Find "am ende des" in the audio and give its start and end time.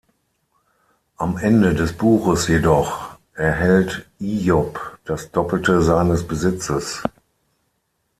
1.15-1.93